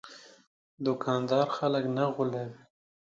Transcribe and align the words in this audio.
دوکاندار 0.85 1.47
خلک 1.57 1.85
نه 1.97 2.03
غولوي. 2.15 2.57